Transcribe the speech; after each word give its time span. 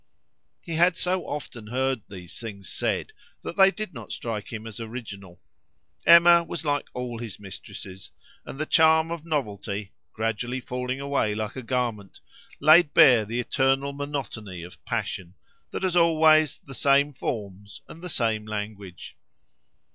He 0.63 0.77
had 0.77 0.95
so 0.95 1.27
often 1.27 1.67
heard 1.67 2.01
these 2.09 2.39
things 2.39 2.67
said 2.67 3.13
that 3.43 3.55
they 3.55 3.69
did 3.69 3.93
not 3.93 4.11
strike 4.11 4.51
him 4.51 4.65
as 4.65 4.79
original. 4.79 5.39
Emma 6.07 6.43
was 6.43 6.65
like 6.65 6.87
all 6.95 7.19
his 7.19 7.39
mistresses; 7.39 8.09
and 8.43 8.57
the 8.57 8.65
charm 8.65 9.11
of 9.11 9.27
novelty, 9.27 9.91
gradually 10.11 10.59
falling 10.59 10.99
away 10.99 11.35
like 11.35 11.55
a 11.55 11.61
garment, 11.61 12.19
laid 12.59 12.95
bare 12.95 13.25
the 13.25 13.39
eternal 13.39 13.93
monotony 13.93 14.63
of 14.63 14.83
passion, 14.85 15.35
that 15.69 15.83
has 15.83 15.95
always 15.95 16.57
the 16.57 16.73
same 16.73 17.13
forms 17.13 17.81
and 17.87 18.01
the 18.01 18.09
same 18.09 18.43
language. 18.47 19.15